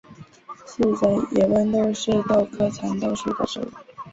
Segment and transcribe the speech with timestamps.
[0.65, 1.05] 四籽
[1.35, 3.71] 野豌豆是豆科蚕豆属的植物。